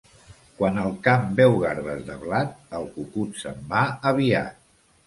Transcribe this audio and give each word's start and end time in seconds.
Quan 0.61 0.79
al 0.83 0.95
camp 1.09 1.27
veu 1.41 1.53
garbes 1.65 2.01
de 2.09 2.17
blat, 2.25 2.59
el 2.81 2.91
cucut 2.99 3.41
se'n 3.45 3.65
va 3.77 3.89
aviat. 4.15 4.63